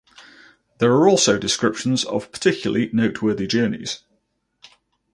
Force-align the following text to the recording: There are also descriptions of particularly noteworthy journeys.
There 0.79 0.93
are 0.93 1.07
also 1.07 1.37
descriptions 1.37 2.03
of 2.05 2.31
particularly 2.31 2.89
noteworthy 2.91 3.45
journeys. 3.45 3.99